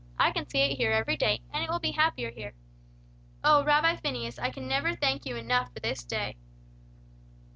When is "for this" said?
5.71-6.03